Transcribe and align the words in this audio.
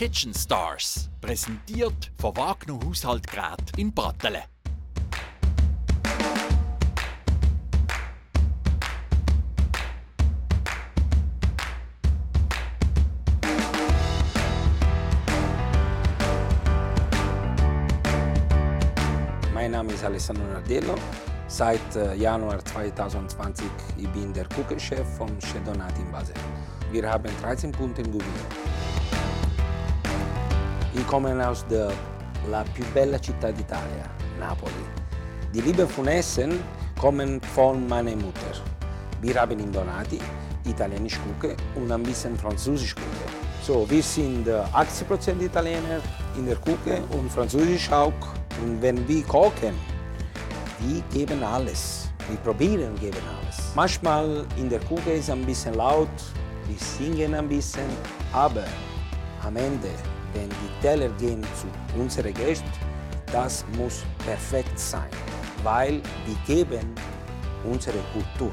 Kitchen 0.00 0.32
Stars, 0.32 1.10
präsentiert 1.20 2.10
von 2.16 2.34
Wagner 2.34 2.80
Haushaltgerät 2.82 3.76
in 3.76 3.92
Brattelen. 3.92 4.40
Mein 19.52 19.70
Name 19.72 19.92
ist 19.92 20.02
Alessandro 20.02 20.44
Nardello. 20.44 20.94
Seit 21.46 21.78
äh, 21.94 22.14
Januar 22.14 22.64
2020 22.64 23.66
ich 23.98 24.08
bin 24.08 24.32
der 24.32 24.46
Küchenchef 24.46 25.06
vom 25.18 25.38
Chedonati 25.40 26.00
in 26.00 26.10
Basel. 26.10 26.34
Wir 26.90 27.06
haben 27.06 27.30
13 27.42 27.70
Punkte 27.70 28.00
in 28.00 28.10
Gubino. 31.10 31.28
Ich 31.28 31.28
komme 31.32 31.48
aus 31.48 31.64
der 31.66 31.92
la 32.50 32.64
più 32.72 32.84
bella 32.92 33.18
città 33.18 33.50
d'Italia, 33.50 34.08
Napoli. 34.38 34.84
Die 35.52 35.60
Liebe 35.60 35.86
von 35.86 36.06
Essen 36.06 36.62
kommen 36.98 37.40
von 37.54 37.86
meiner 37.88 38.14
Mutter. 38.14 38.52
Wir 39.20 39.34
haben 39.40 39.58
in 39.58 39.72
Donati 39.72 40.20
italienisch 40.64 41.18
Küche 41.40 41.56
und 41.74 41.90
ein 41.90 42.02
bisschen 42.02 42.36
französisch 42.36 42.94
Küche. 42.94 43.26
So, 43.62 43.88
wir 43.90 44.02
sind 44.02 44.46
äh, 44.46 44.62
80% 44.72 45.40
Italiener 45.42 46.00
in 46.36 46.46
der 46.46 46.56
Küche 46.56 47.02
und 47.10 47.30
Französisch 47.30 47.90
auch. 47.90 48.12
Und 48.62 48.80
wenn 48.80 49.06
wir 49.08 49.22
kochen, 49.24 49.74
wir 50.80 51.02
geben 51.12 51.42
alles. 51.42 52.08
Wir 52.28 52.38
probieren 52.38 52.94
geben 53.00 53.22
alles. 53.42 53.72
Manchmal 53.74 54.46
in 54.56 54.68
der 54.68 54.80
Küche 54.80 55.12
ist 55.18 55.30
ein 55.30 55.44
bisschen 55.44 55.74
laut, 55.74 56.08
wir 56.66 56.78
singen 56.78 57.34
ein 57.34 57.48
bisschen, 57.48 57.88
aber 58.32 58.64
am 59.42 59.56
Ende, 59.56 59.88
wenn 60.34 60.48
die 60.48 60.82
Teller 60.82 61.08
gehen 61.18 61.42
zu 61.54 61.66
unseren 61.98 62.34
Gästen, 62.34 62.70
das 63.32 63.64
muss 63.76 64.04
perfekt 64.24 64.78
sein, 64.78 65.10
weil 65.62 66.02
wir 66.26 66.36
geben 66.46 66.94
unsere 67.64 67.98
Kultur. 68.12 68.52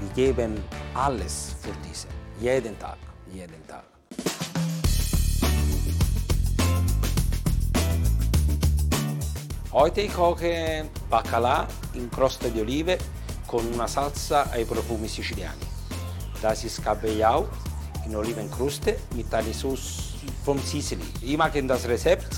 Wir 0.00 0.08
geben 0.14 0.62
alles 0.94 1.54
für 1.60 1.72
diese. 1.88 2.08
Jeden 2.40 2.78
Tag, 2.78 2.98
jeden 3.32 3.66
Tag. 3.66 3.84
Heute 9.72 10.00
ich 10.00 10.12
koche 10.14 10.88
Baccalà 11.10 11.66
in 11.92 12.08
crosta 12.10 12.48
di 12.48 12.60
olive 12.60 12.98
con 13.46 13.66
una 13.72 13.86
salsa 13.86 14.50
ai 14.50 14.64
profumi 14.64 15.08
siciliani. 15.08 15.66
Das 16.40 16.64
ist 16.64 16.82
Kabeljau 16.82 17.48
in 18.06 18.16
Olivenkruste 18.16 18.98
mit 19.14 19.32
einer 19.34 19.52
From 20.48 20.60
Sicily. 20.60 21.02
Ich 21.20 21.36
mag 21.36 21.52
das 21.68 21.86
Rezept, 21.86 22.34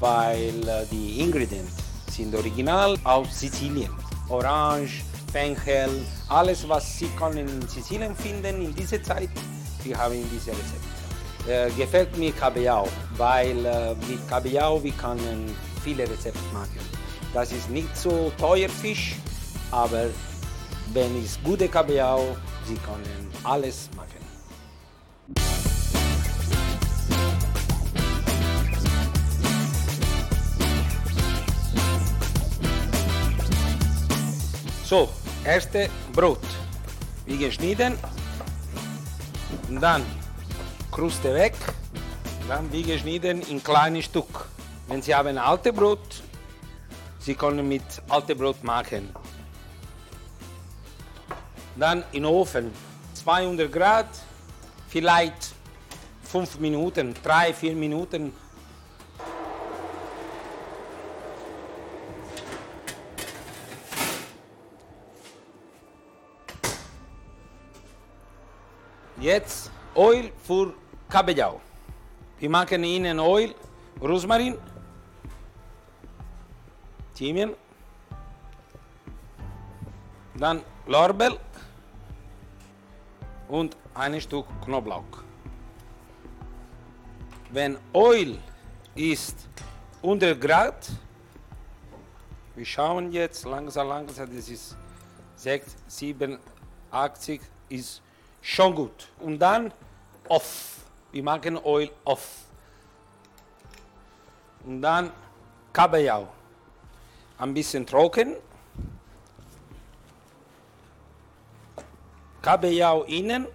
weil 0.00 0.68
äh, 0.68 0.84
die 0.90 1.20
Ingredienten 1.20 1.70
sind 2.10 2.34
original 2.34 2.98
aus 3.04 3.38
Sizilien. 3.38 3.92
Orange, 4.28 5.04
Fenchel, 5.30 5.88
alles 6.28 6.68
was 6.68 6.98
Sie 6.98 7.06
können 7.16 7.46
in 7.46 7.68
Sizilien 7.68 8.16
finden 8.16 8.62
in 8.62 8.74
dieser 8.74 9.00
Zeit, 9.00 9.30
wir 9.84 9.96
haben 9.96 10.14
in 10.14 10.28
diesem 10.28 10.54
Rezept. 10.54 11.46
Äh, 11.46 11.70
gefällt 11.80 12.18
mir 12.18 12.32
Kabeljau, 12.32 12.88
weil 13.16 13.64
äh, 13.64 13.94
mit 14.08 14.28
Kabeljau 14.28 14.82
wir 14.82 14.94
können 14.94 15.54
viele 15.84 16.02
Rezepte 16.02 16.40
machen. 16.52 16.80
Das 17.32 17.52
ist 17.52 17.70
nicht 17.70 17.96
so 17.96 18.32
teuer 18.38 18.68
Fisch, 18.68 19.14
aber 19.70 20.06
wenn 20.92 21.16
es 21.24 21.38
gute 21.44 21.68
Kabeljau, 21.68 22.36
Sie 22.66 22.74
können 22.74 23.30
alles 23.44 23.88
machen. 23.94 24.31
So, 34.92 35.08
erste 35.42 35.88
Brot. 36.12 36.44
Wie 37.24 37.38
geschnitten. 37.38 37.98
Und 39.70 39.80
dann 39.80 40.04
Kruste 40.90 41.32
weg. 41.32 41.54
Dann 42.46 42.70
wie 42.70 42.82
geschnitten 42.82 43.40
in 43.40 43.64
kleine 43.64 44.02
Stück. 44.02 44.50
Wenn 44.88 45.00
Sie 45.00 45.14
haben 45.14 45.38
alte 45.38 45.72
Brot, 45.72 46.22
Sie 47.20 47.34
können 47.34 47.66
mit 47.66 47.82
alte 48.10 48.36
Brot 48.36 48.62
machen. 48.62 49.08
Dann 51.76 52.04
in 52.12 52.24
den 52.24 52.26
Ofen 52.26 52.70
200 53.14 53.72
Grad, 53.72 54.08
vielleicht 54.88 55.54
5 56.24 56.58
Minuten, 56.58 57.14
3, 57.24 57.54
4 57.54 57.74
Minuten. 57.76 58.34
Jetzt 69.22 69.70
Öl 69.96 70.32
für 70.42 70.74
Kabeljau. 71.08 71.60
Wir 72.40 72.50
machen 72.50 72.82
Ihnen 72.82 73.20
Öl, 73.20 73.54
Rosmarin, 74.00 74.58
Thymian, 77.14 77.54
dann 80.34 80.60
Lorbeer 80.88 81.36
und 83.46 83.76
ein 83.94 84.20
Stück 84.20 84.46
Knoblauch. 84.64 85.22
Wenn 87.52 87.78
Öl 87.94 88.36
ist 88.96 89.36
100 90.02 90.40
Grad, 90.40 90.90
wir 92.56 92.66
schauen 92.66 93.12
jetzt 93.12 93.44
langsam, 93.44 93.86
langsam, 93.86 94.34
das 94.34 94.48
ist 94.48 94.76
6, 95.36 95.76
7, 95.86 96.40
80, 96.90 97.40
ist 97.68 98.02
schon 98.42 98.74
gut. 98.74 99.08
Und 99.20 99.38
dann 99.38 99.72
off. 100.28 100.80
Wir 101.10 101.22
machen 101.22 101.58
Öl 101.64 101.90
off. 102.04 102.44
Und 104.66 104.82
dann 104.82 105.10
Kabeljau. 105.72 106.28
Ein 107.38 107.54
bisschen 107.54 107.86
trocken. 107.86 108.36
Kabeljau 112.42 113.04
innen 113.04 113.46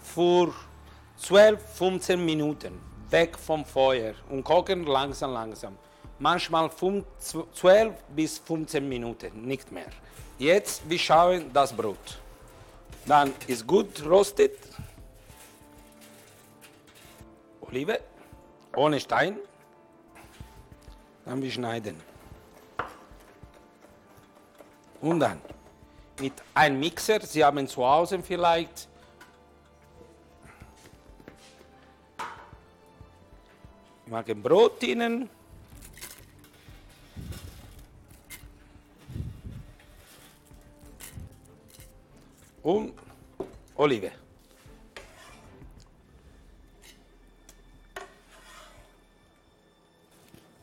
für 0.00 0.54
12, 1.18 1.60
15 1.74 2.24
Minuten 2.24 2.80
weg 3.10 3.36
vom 3.38 3.64
Feuer 3.64 4.14
und 4.30 4.44
kochen 4.44 4.84
langsam, 4.86 5.32
langsam. 5.32 5.76
Manchmal 6.18 6.70
12 6.70 7.94
bis 8.14 8.38
15 8.38 8.88
Minuten, 8.88 9.42
nicht 9.42 9.70
mehr. 9.70 9.88
Jetzt 10.38 10.88
wir 10.88 10.98
schauen 10.98 11.50
das 11.52 11.72
Brot. 11.72 12.18
Dann 13.06 13.32
ist 13.46 13.66
gut 13.66 14.04
rostet. 14.04 14.58
Olive 17.60 18.00
ohne 18.74 19.00
Stein. 19.00 19.38
Dann 21.24 21.42
wir 21.42 21.50
schneiden. 21.50 21.96
Und 25.00 25.20
dann 25.20 25.40
mit 26.20 26.32
einem 26.54 26.80
Mixer, 26.80 27.20
Sie 27.20 27.44
haben 27.44 27.68
zu 27.68 27.84
Hause 27.84 28.22
vielleicht 28.22 28.88
Ich 34.06 34.12
mag 34.12 34.28
ein 34.30 34.40
Brot 34.40 34.84
innen. 34.84 35.28
Und 42.66 42.94
Olive. 43.76 44.10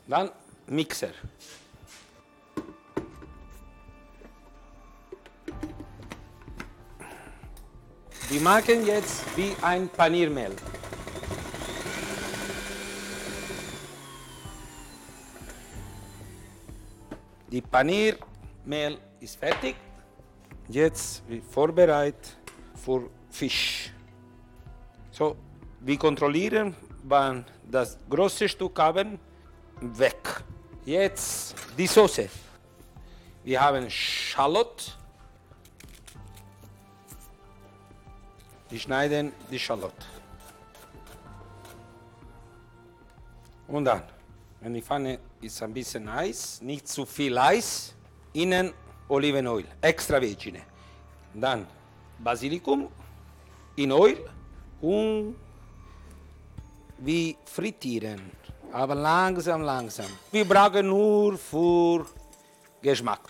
Dann 0.06 0.30
Mixer. 0.68 1.12
Wir 8.28 8.42
machen 8.42 8.86
jetzt 8.86 9.24
wie 9.38 9.56
ein 9.62 9.88
Paniermehl. 9.88 10.54
Die 17.50 17.62
Paniermehl 17.62 18.98
ist 19.22 19.40
fertig. 19.40 19.78
Jetzt 20.70 21.24
vorbereitet 21.50 22.38
für 22.76 23.10
Fisch. 23.30 23.92
So, 25.12 25.36
wir 25.82 25.98
kontrollieren, 25.98 26.76
wann 27.04 27.46
das 27.70 27.98
große 28.10 28.48
Stück 28.48 28.80
haben, 28.80 29.20
weg. 29.82 30.44
Jetzt 30.86 31.56
die 31.78 31.88
Soße. 31.88 32.30
Wir 33.44 33.62
haben 33.62 33.90
Schallot. 33.90 34.98
Wir 38.70 38.80
schneiden 38.80 39.34
die 39.52 39.60
Schallot. 39.60 39.94
Und 43.68 43.86
dann, 43.86 44.04
wenn 44.62 44.74
die 44.74 44.82
Pfanne 44.82 45.20
ist 45.42 45.62
ein 45.62 45.74
bisschen 45.74 46.12
heiß, 46.12 46.62
nicht 46.62 46.88
zu 46.88 47.06
viel 47.06 47.38
Eis, 47.38 47.94
innen 48.34 48.74
Olivenöl, 49.08 49.66
extra 49.82 50.20
Virgine. 50.20 50.62
Dann 51.34 51.68
Basilikum 52.20 52.88
in 53.76 53.92
Öl 53.92 54.18
und 54.82 55.36
wir 56.98 57.36
frittieren, 57.46 58.22
aber 58.72 58.96
langsam, 58.96 59.62
langsam. 59.62 60.06
Wir 60.32 60.46
brauchen 60.46 60.88
nur 60.88 61.38
für 61.38 62.06
Geschmack. 62.82 63.30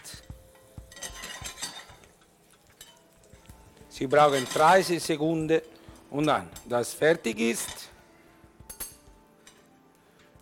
Sie 3.90 4.08
brauchen 4.08 4.46
30 4.52 5.02
Sekunden 5.02 5.62
und 6.10 6.28
dann, 6.28 6.50
das 6.68 6.94
fertig 6.94 7.40
ist, 7.40 7.90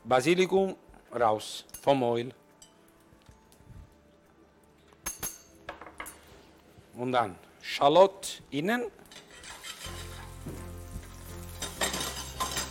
Basilikum 0.04 0.76
raus 1.14 1.66
vom 1.82 2.02
Öl. 2.04 2.34
Und 7.02 7.14
dann 7.14 7.36
Schalott 7.64 8.44
innen. 8.52 8.84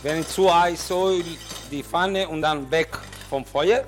Wenn 0.03 0.25
zu 0.25 0.47
heiß 0.47 0.89
Öl 0.91 1.25
die 1.69 1.83
Pfanne 1.83 2.29
und 2.29 2.41
dann 2.41 2.71
weg 2.71 2.97
vom 3.29 3.43
Feuer. 3.43 3.83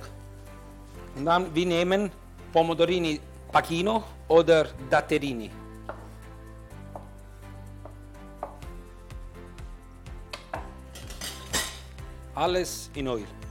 Und 1.16 1.24
dann 1.24 1.56
wir 1.56 1.66
nehmen 1.66 2.12
Pomodorini 2.52 3.22
Pacchino 3.54 4.04
oder 4.28 4.68
Datterini. 4.90 5.50
Alles 12.36 12.92
in 12.96 13.08
Öl. 13.08 13.43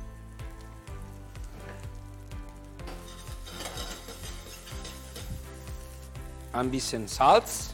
Ein 6.53 6.71
bisschen 6.71 7.09
Salz, 7.09 7.71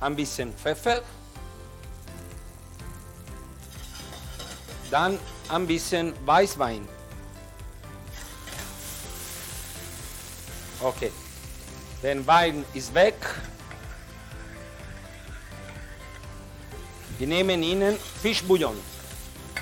ein 0.00 0.14
bisschen 0.14 0.52
Pfeffer, 0.54 1.02
dann 4.90 5.18
ein 5.48 5.66
bisschen 5.66 6.14
Weißwein. 6.26 6.86
Okay, 10.82 11.12
der 12.02 12.26
Wein 12.26 12.64
ist 12.74 12.94
weg. 12.94 13.16
Wir 17.18 17.26
nehmen 17.26 17.62
Ihnen 17.62 17.96
Fischbouillon. 18.22 18.76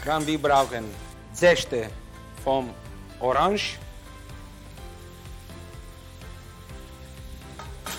Dann 0.05 0.27
wir 0.27 0.41
brauchen 0.41 0.85
Säste 1.33 1.91
vom 2.45 2.71
Orange 3.21 3.79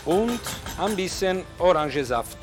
und 0.06 0.40
ein 0.78 0.96
bisschen 0.96 1.44
Orangensaft. 1.58 2.38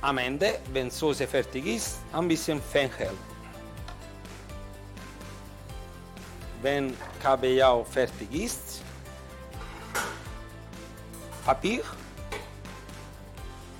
Am 0.00 0.18
Ende, 0.18 0.58
wenn 0.72 0.88
die 0.88 0.94
Soße 0.94 1.26
fertig 1.26 1.66
ist, 1.66 1.98
ein 2.12 2.28
bisschen 2.28 2.60
Fenchel. 2.60 3.10
Wenn 6.60 6.94
Kabeljau 7.22 7.84
fertig 7.84 8.32
ist, 8.34 8.82
Papier 11.44 11.82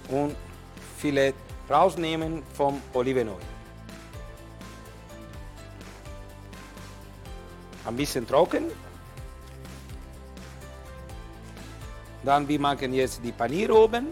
und 0.08 0.36
Filet 0.98 1.34
rausnehmen 1.68 2.42
vom 2.54 2.80
Olivenöl. 2.92 3.36
Ein 7.86 7.96
bisschen 7.96 8.26
trocken. 8.26 8.70
Dann 12.24 12.48
wir 12.48 12.58
machen 12.58 12.94
jetzt 12.94 13.20
die 13.22 13.32
Panier 13.32 13.74
oben. 13.74 14.06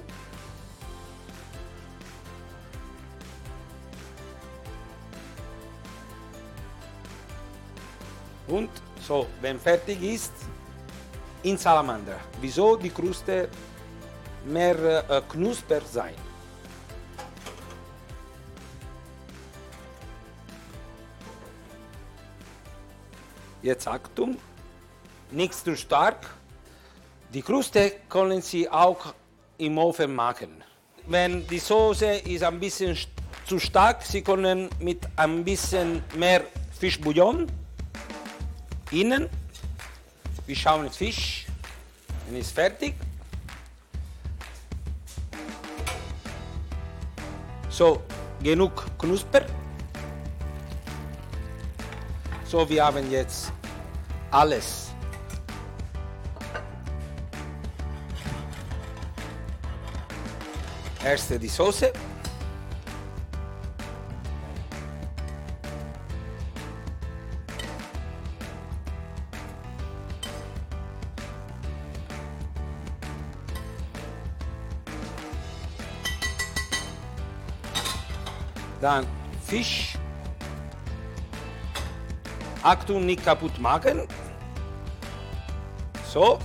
Und 8.47 8.69
so, 9.01 9.27
wenn 9.41 9.59
fertig 9.59 10.03
ist, 10.03 10.33
in 11.43 11.57
Salamander. 11.57 12.19
Wieso 12.41 12.77
die 12.77 12.91
Kruste 12.91 13.49
mehr 14.45 15.09
äh, 15.09 15.23
knusper 15.29 15.81
sein? 15.81 16.15
Jetzt 23.63 23.87
Achtung, 23.87 24.37
nicht 25.31 25.55
zu 25.55 25.77
stark. 25.77 26.42
Die 27.33 27.41
Kruste 27.41 27.93
können 28.11 28.43
Sie 28.43 28.69
auch 28.69 29.15
im 29.57 29.79
Ofen 29.79 30.15
machen. 30.15 30.63
Wenn 31.07 31.47
die 31.47 31.61
Soße 31.61 32.17
ist 32.17 32.43
ein 32.43 32.61
bisschen 32.61 32.95
zu 33.47 33.59
stark, 33.59 34.03
Sie 34.03 34.21
können 34.21 34.69
mit 34.81 35.09
ein 35.17 35.43
bisschen 35.43 36.05
mehr 36.15 36.43
Fischbouillon 36.79 37.47
innen. 38.91 39.31
Wir 40.45 40.57
schauen 40.57 40.85
jetzt 40.85 40.99
Fisch, 40.99 41.47
dann 42.27 42.37
ist 42.37 42.53
fertig. 42.53 42.95
So, 47.71 48.03
genug 48.43 48.85
Knusper. 48.99 49.47
So, 52.45 52.69
wir 52.69 52.85
haben 52.85 53.11
jetzt 53.11 53.51
alles. 54.31 54.93
Erste 61.05 61.37
die 61.39 61.49
Soße. 61.49 61.93
Dann 78.81 79.07
Fisch. 79.47 79.99
Achtung, 82.63 83.07
nicht 83.07 83.25
kaputt 83.25 83.59
machen. 83.59 84.09
So. 86.13 86.39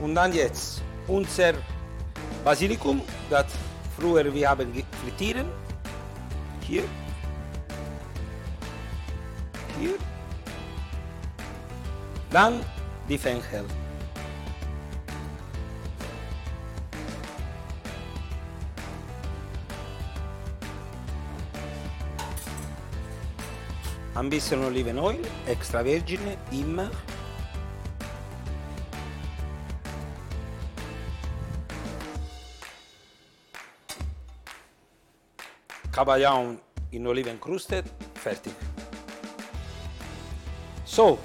Und 0.00 0.14
dann 0.14 0.32
jetzt 0.32 0.82
unser 1.06 1.54
Basilikum, 2.44 3.00
das 3.30 3.46
früher 3.96 4.32
wir 4.32 4.50
haben 4.50 4.72
frittieren. 5.02 5.46
Hier. 6.60 6.84
Hier. 9.80 9.94
Dann 12.30 12.60
die 13.08 13.18
Fenchel. 13.18 13.64
ein 24.16 24.30
bisschen 24.30 24.64
Olivenöl, 24.64 25.18
extra 25.46 25.82
vergine, 25.82 26.36
immer. 26.52 26.88
Kabeljau 35.94 36.58
in 36.90 37.06
olivencrusted, 37.06 37.88
fertig. 38.14 38.52
So, 40.82 41.18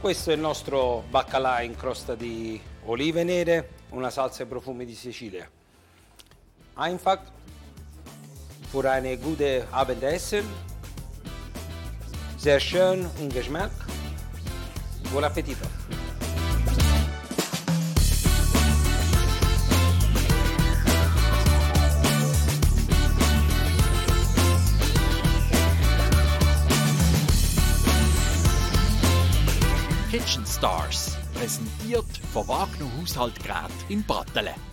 questo 0.00 0.30
è 0.30 0.34
il 0.34 0.40
nostro 0.40 1.04
baccalà 1.10 1.60
in 1.60 1.76
crosta 1.76 2.14
di 2.14 2.58
olive 2.86 3.24
nere, 3.24 3.68
una 3.90 4.08
salsa 4.08 4.44
e 4.44 4.46
profumi 4.46 4.86
di 4.86 4.94
Sicilia. 4.94 5.46
Einfach 6.76 7.20
für 8.70 8.90
eine 8.90 9.18
gute 9.18 9.66
Abendessen 9.68 10.48
sehr 12.38 12.58
schön 12.58 13.06
und 13.20 13.34
Geschmack. 13.34 13.70
Buon 15.10 15.24
appetito! 15.24 15.81
Stars, 30.62 31.16
präsentiert 31.34 32.06
von 32.32 32.46
Wagner 32.46 32.86
Haushaltgerät 32.96 33.72
in 33.88 34.04
Brattelen. 34.04 34.71